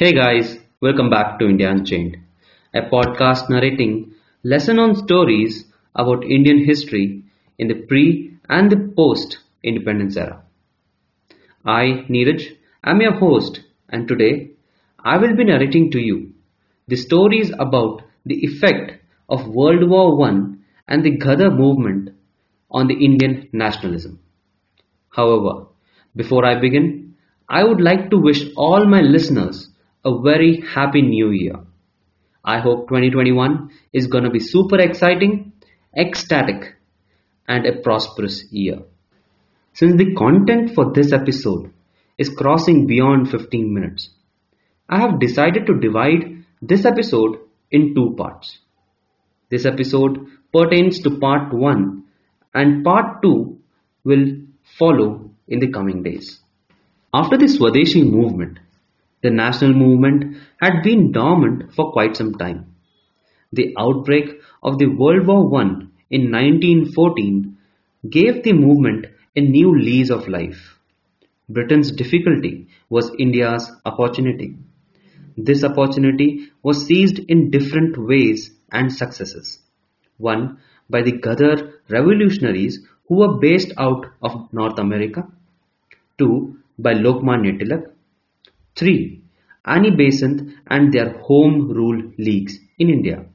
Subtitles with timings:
[0.00, 2.16] Hey guys, welcome back to India Unchained,
[2.72, 7.24] a podcast narrating lesson on stories about Indian history
[7.58, 10.42] in the pre and the post independence era.
[11.64, 13.60] I, Neeraj, am your host,
[13.90, 14.52] and today
[14.98, 16.32] I will be narrating to you
[16.88, 22.10] the stories about the effect of World War One and the Ghadar movement
[22.70, 24.18] on the Indian nationalism.
[25.10, 25.66] However,
[26.16, 27.16] before I begin,
[27.48, 29.69] I would like to wish all my listeners
[30.04, 31.56] a very happy new year.
[32.44, 35.52] I hope 2021 is gonna be super exciting,
[35.96, 36.74] ecstatic,
[37.46, 38.78] and a prosperous year.
[39.74, 41.72] Since the content for this episode
[42.16, 44.10] is crossing beyond 15 minutes,
[44.88, 47.38] I have decided to divide this episode
[47.70, 48.58] in two parts.
[49.50, 52.04] This episode pertains to part 1
[52.54, 53.58] and part 2
[54.04, 54.26] will
[54.78, 56.40] follow in the coming days.
[57.12, 58.58] After the Swadeshi movement,
[59.22, 62.74] the national movement had been dormant for quite some time.
[63.52, 67.56] The outbreak of the World War One in 1914
[68.08, 70.78] gave the movement a new lease of life.
[71.48, 74.56] Britain's difficulty was India's opportunity.
[75.36, 79.58] This opportunity was seized in different ways and successes.
[80.18, 80.58] One
[80.88, 85.26] by the Ghadar revolutionaries who were based out of North America.
[86.18, 87.90] Two by Lokmanya Tilak.
[88.80, 89.20] Three,
[89.66, 93.26] Annie Besant and their Home Rule Leagues in India.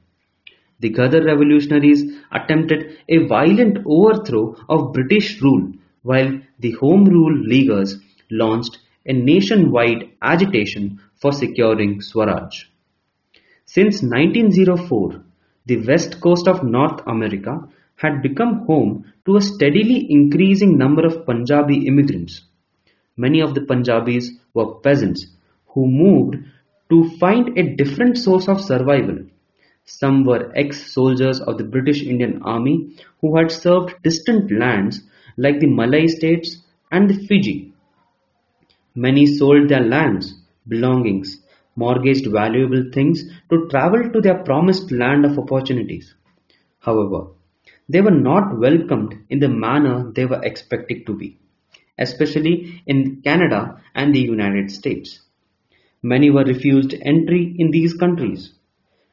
[0.80, 2.02] The Ghadar revolutionaries
[2.32, 7.96] attempted a violent overthrow of British rule while the Home Rule Leaguers
[8.28, 12.64] launched a nationwide agitation for securing Swaraj.
[13.66, 15.22] Since 1904,
[15.66, 21.24] the west coast of North America had become home to a steadily increasing number of
[21.24, 22.42] Punjabi immigrants.
[23.16, 25.35] Many of the Punjabis were peasants
[25.76, 26.36] who moved
[26.88, 29.18] to find a different source of survival.
[29.84, 35.02] Some were ex-soldiers of the British Indian Army who had served distant lands
[35.36, 37.74] like the Malay states and the Fiji.
[38.94, 40.34] Many sold their lands,
[40.66, 41.42] belongings,
[41.76, 46.14] mortgaged valuable things to travel to their promised land of opportunities.
[46.78, 47.26] However,
[47.86, 51.38] they were not welcomed in the manner they were expected to be,
[51.98, 55.20] especially in Canada and the United States.
[56.12, 58.52] Many were refused entry in these countries.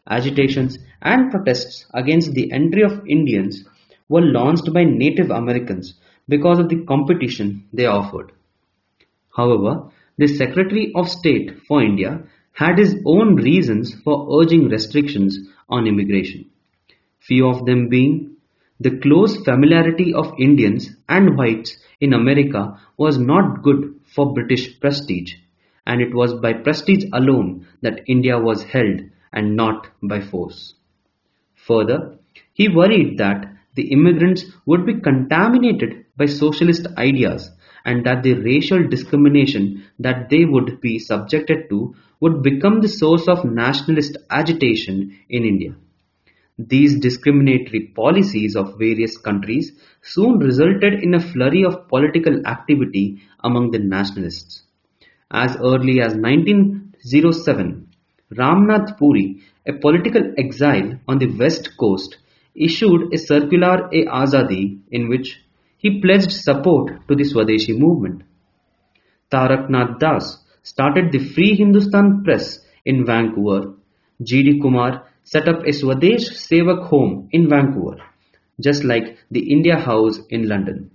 [0.08, 3.64] Agitations and protests against the entry of Indians
[4.08, 5.96] were launched by Native Americans
[6.30, 8.32] because of the competition they offered.
[9.36, 9.90] However,
[10.20, 12.12] the Secretary of State for India
[12.52, 16.46] had his own reasons for urging restrictions on immigration,
[17.20, 18.36] few of them being
[18.80, 25.34] the close familiarity of Indians and whites in America was not good for British prestige,
[25.86, 29.02] and it was by prestige alone that India was held
[29.32, 30.76] and not by force.
[31.56, 32.18] Further,
[32.54, 33.46] he worried that
[33.76, 37.50] the immigrants would be contaminated by socialist ideas
[37.86, 43.28] and that the racial discrimination that they would be subjected to would become the source
[43.28, 45.76] of nationalist agitation in India.
[46.58, 49.72] These discriminatory policies of various countries
[50.02, 54.64] soon resulted in a flurry of political activity among the nationalists.
[55.34, 57.88] As early as 1907,
[58.38, 62.18] Ramnath Puri, a political exile on the west coast,
[62.56, 65.42] issued a circular-e-Azadi in which
[65.78, 68.22] he pledged support to the Swadeshi movement.
[69.32, 73.74] Taraknath Das started the Free Hindustan Press in Vancouver.
[74.22, 74.44] G.
[74.44, 74.60] D.
[74.62, 77.98] Kumar set up a Swadesh Sevak home in Vancouver,
[78.62, 80.92] just like the India House in London.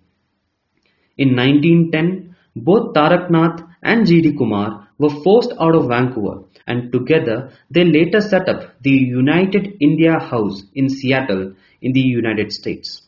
[1.17, 4.21] In 1910, both Taraknath and G.
[4.21, 4.33] D.
[4.33, 10.19] Kumar were forced out of Vancouver and together they later set up the United India
[10.19, 13.03] House in Seattle in the United States.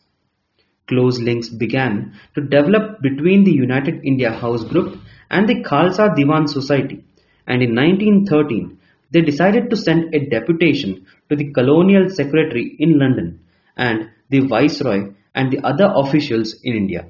[0.87, 4.99] Close links began to develop between the United India House group
[5.31, 7.05] and the Khalsa Diwan Society
[7.47, 8.79] and in 1913
[9.11, 13.41] they decided to send a deputation to the colonial secretary in London
[13.77, 17.07] and the viceroy and the other officials in India.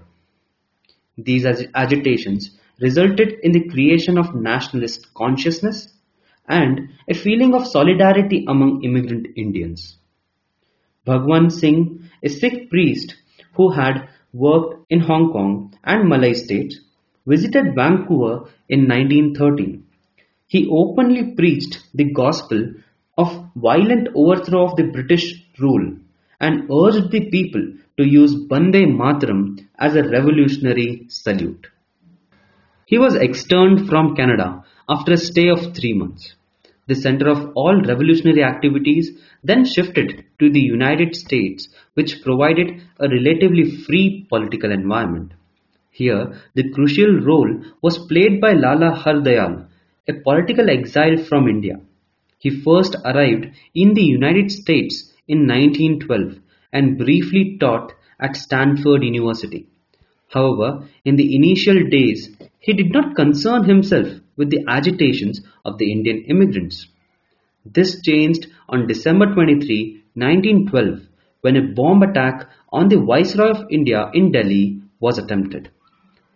[1.19, 1.45] These
[1.75, 5.93] agitations resulted in the creation of nationalist consciousness
[6.49, 9.97] and a feeling of solidarity among immigrant Indians.
[11.05, 13.17] Bhagwan Singh, a Sikh priest
[13.55, 16.79] who had worked in Hong Kong and Malay states,
[17.27, 19.87] visited Vancouver in 1913.
[20.47, 22.73] He openly preached the gospel
[23.17, 25.97] of violent overthrow of the British rule
[26.41, 27.63] and urged the people
[27.99, 31.67] to use Bande Mataram as a revolutionary salute.
[32.91, 36.35] He was externed from Canada after a stay of three months.
[36.89, 39.13] The center of all revolutionary activities
[39.45, 45.35] then shifted to the United States, which provided a relatively free political environment.
[45.93, 49.69] Here, the crucial role was played by Lala Hardayal,
[50.09, 51.81] a political exile from India.
[52.39, 56.41] He first arrived in the United States in 1912
[56.73, 59.69] and briefly taught at Stanford University.
[60.31, 65.91] However, in the initial days, he did not concern himself with the agitations of the
[65.91, 66.87] Indian immigrants.
[67.65, 71.01] This changed on December 23, 1912,
[71.41, 75.71] when a bomb attack on the Viceroy of India in Delhi was attempted.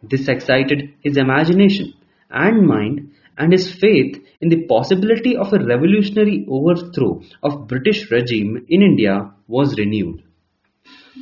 [0.02, 1.94] This excited his imagination
[2.30, 8.64] and mind and his faith in the possibility of a revolutionary overthrow of British regime
[8.68, 10.22] in India was renewed.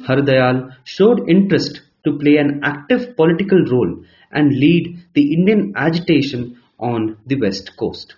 [0.06, 7.16] Hardayal showed interest to play an active political role and lead the Indian agitation on
[7.26, 8.16] the west coast.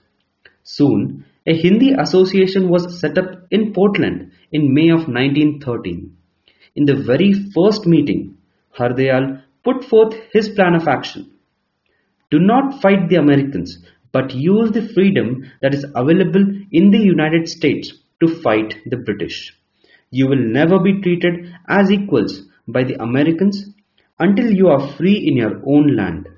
[0.63, 6.17] Soon, a Hindi association was set up in Portland in May of 1913.
[6.75, 8.39] In the very first meeting,
[8.79, 11.31] Hardayal put forth his plan of action.
[12.31, 13.79] Do not fight the Americans,
[14.11, 19.55] but use the freedom that is available in the United States to fight the British.
[20.11, 23.74] You will never be treated as equals by the Americans
[24.19, 26.29] until you are free in your own land.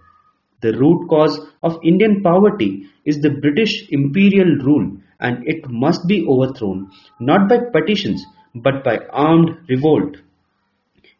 [0.62, 6.26] The root cause of Indian poverty is the British imperial rule and it must be
[6.26, 6.90] overthrown
[7.20, 8.24] not by petitions
[8.54, 10.16] but by armed revolt.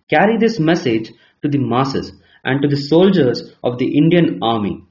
[0.09, 1.13] Carry this message
[1.43, 2.13] to the masses
[2.45, 4.83] and to the soldiers of the Indian army.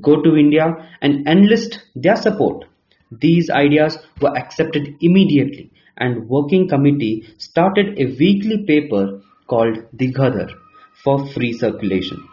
[0.00, 0.66] Go to India
[1.00, 2.66] and enlist their support.
[3.10, 10.63] These ideas were accepted immediately and working committee started a weekly paper called the Ghadar
[11.04, 12.28] for free circulation.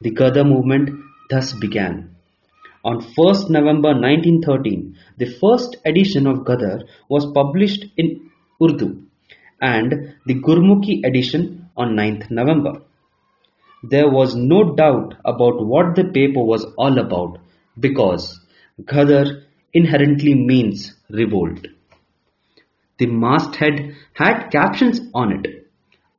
[0.00, 0.90] The Ghadar movement
[1.30, 2.16] thus began.
[2.84, 8.30] On 1st November 1913, the first edition of Ghadar was published in
[8.62, 9.02] Urdu
[9.60, 12.80] and the Gurmukhi edition on 9th November.
[13.82, 17.38] There was no doubt about what the paper was all about
[17.78, 18.40] because
[18.82, 19.42] Ghadar
[19.72, 21.66] inherently means revolt.
[22.98, 25.69] The masthead had captions on it.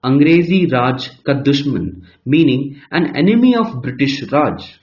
[0.03, 4.79] Angrezi Raj ka Dushman, meaning an enemy of British Raj.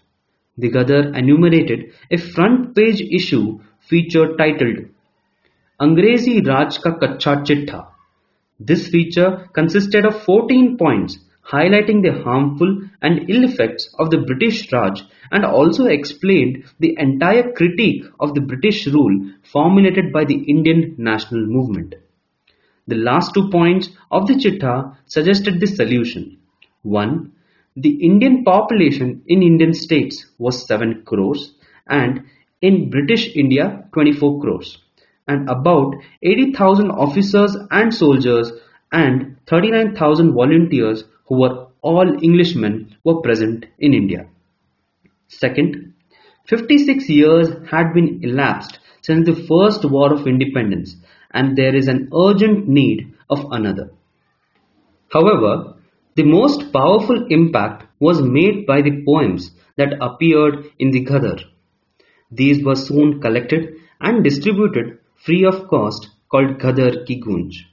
[0.56, 4.86] The Ghadar enumerated a front page issue feature titled
[5.80, 7.88] Angrezi Raj ka Kacha Chittha.
[8.60, 11.18] This feature consisted of 14 points
[11.50, 17.52] highlighting the harmful and ill effects of the British Raj and also explained the entire
[17.54, 21.96] critique of the British rule formulated by the Indian national movement.
[22.88, 26.38] The last two points of the Chitta suggested the solution.
[26.82, 27.32] 1.
[27.76, 31.52] The Indian population in Indian states was 7 crores
[31.86, 32.24] and
[32.62, 34.78] in British India 24 crores
[35.28, 38.52] and about 80,000 officers and soldiers
[38.90, 44.26] and 39,000 volunteers who were all Englishmen were present in India.
[45.28, 45.92] Second,
[46.46, 50.96] 56 years had been elapsed since the first war of independence
[51.32, 53.90] and there is an urgent need of another.
[55.12, 55.74] However,
[56.16, 61.40] the most powerful impact was made by the poems that appeared in the Ghadar.
[62.30, 67.64] These were soon collected and distributed free of cost called Ghadar Ki Gunj.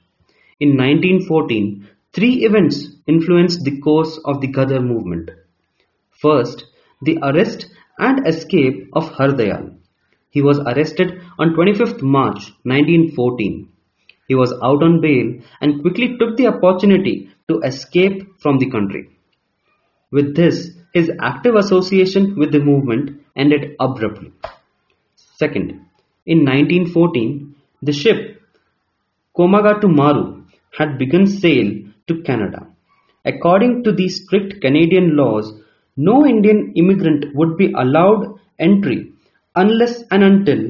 [0.60, 5.30] In 1914, three events influenced the course of the Ghadar movement.
[6.10, 6.64] First,
[7.02, 7.66] the arrest
[7.98, 9.76] and escape of Hardayal.
[10.36, 13.70] He was arrested on 25th March 1914.
[14.28, 19.08] He was out on bail and quickly took the opportunity to escape from the country.
[20.12, 24.30] With this, his active association with the movement ended abruptly.
[25.38, 25.70] Second,
[26.26, 28.42] in 1914, the ship
[29.34, 30.44] Komagata Maru
[30.78, 31.72] had begun sail
[32.08, 32.66] to Canada.
[33.24, 35.58] According to the strict Canadian laws,
[35.96, 39.14] no Indian immigrant would be allowed entry
[39.56, 40.62] unless and until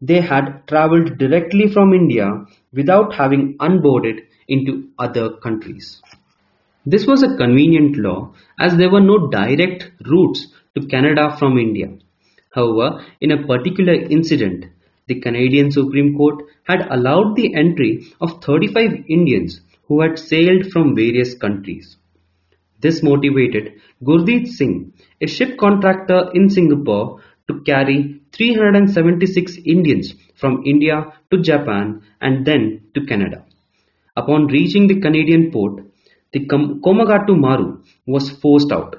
[0.00, 2.28] they had travelled directly from India
[2.72, 6.02] without having unboarded into other countries.
[6.86, 11.88] This was a convenient law as there were no direct routes to Canada from India.
[12.50, 14.66] However, in a particular incident,
[15.06, 20.94] the Canadian Supreme Court had allowed the entry of 35 Indians who had sailed from
[20.94, 21.96] various countries.
[22.80, 31.12] This motivated Gurdeep Singh, a ship contractor in Singapore, to carry 376 Indians from India
[31.30, 33.44] to Japan and then to Canada.
[34.16, 35.84] Upon reaching the Canadian port,
[36.32, 38.96] the Komagata Maru was forced out.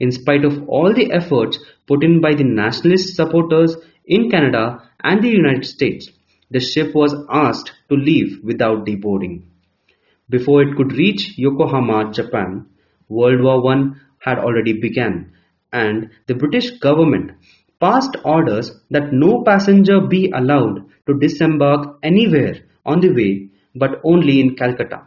[0.00, 5.22] In spite of all the efforts put in by the nationalist supporters in Canada and
[5.22, 6.10] the United States,
[6.50, 9.42] the ship was asked to leave without deboarding.
[10.28, 12.66] Before it could reach Yokohama, Japan,
[13.08, 15.32] World War I had already begun,
[15.72, 17.32] and the British government
[17.82, 22.54] passed orders that no passenger be allowed to disembark anywhere
[22.86, 25.02] on the way but only in Calcutta.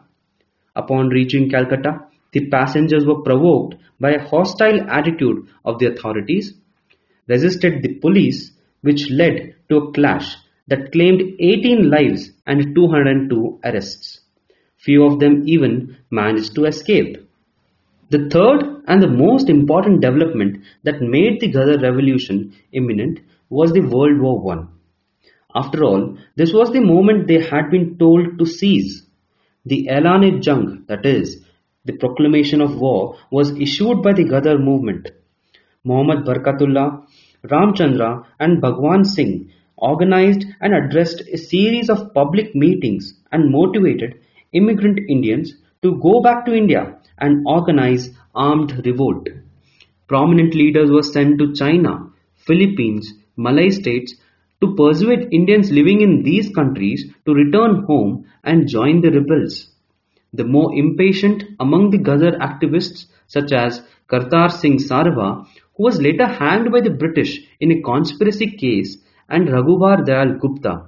[0.75, 6.53] Upon reaching Calcutta, the passengers were provoked by a hostile attitude of the authorities,
[7.27, 8.51] resisted the police,
[8.81, 10.35] which led to a clash
[10.67, 14.19] that claimed 18 lives and 202 arrests.
[14.77, 17.24] Few of them even managed to escape.
[18.09, 23.19] The third and the most important development that made the Ghadar revolution imminent
[23.49, 24.65] was the World War I.
[25.55, 29.07] After all, this was the moment they had been told to seize.
[29.65, 31.43] The Elan-e-Jung, that is,
[31.85, 35.09] the proclamation of war, was issued by the Ghadar movement.
[35.83, 37.05] Muhammad Barkatullah,
[37.43, 44.19] Ramchandra and Bhagwan Singh organized and addressed a series of public meetings and motivated
[44.51, 45.53] immigrant Indians
[45.85, 49.27] to go back to India and organize armed revolt.
[50.07, 51.91] Prominent leaders were sent to China,
[52.47, 54.15] Philippines, Malay states
[54.61, 59.69] to persuade Indians living in these countries to return home and join the rebels.
[60.33, 66.25] The more impatient among the Ghadar activists, such as Kartar Singh Sarabha, who was later
[66.25, 68.97] hanged by the British in a conspiracy case,
[69.29, 70.87] and Raghubar Dayal Gupta,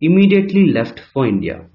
[0.00, 1.66] immediately left for India.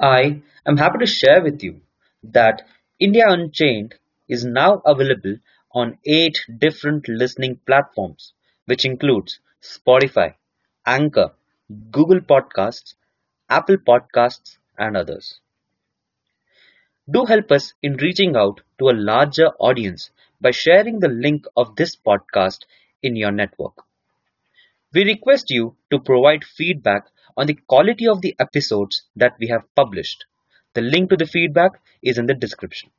[0.00, 1.82] I am happy to share with you
[2.24, 2.66] that
[2.98, 3.94] India Unchained
[4.28, 5.36] is now available
[5.72, 8.32] on eight different listening platforms,
[8.64, 10.34] which includes Spotify,
[10.84, 11.34] Anchor,
[11.92, 12.94] Google Podcasts,
[13.48, 15.38] Apple Podcasts, and others.
[17.10, 21.76] Do help us in reaching out to a larger audience by sharing the link of
[21.76, 22.64] this podcast
[23.02, 23.84] in your network.
[24.92, 27.08] We request you to provide feedback
[27.40, 30.26] on the quality of the episodes that we have published.
[30.74, 32.90] The link to the feedback is in the description.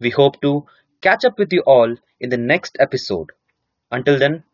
[0.00, 0.66] We hope to
[1.00, 3.30] catch up with you all in the next episode.
[3.92, 4.44] Until then,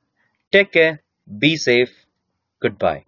[0.53, 1.03] take care,
[1.39, 2.07] be safe,
[2.61, 3.05] goodbye.